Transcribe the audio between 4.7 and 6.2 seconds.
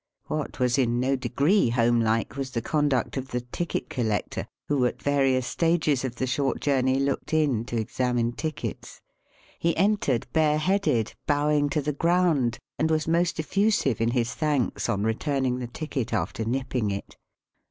at various stages of